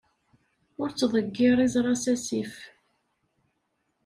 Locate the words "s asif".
2.03-2.53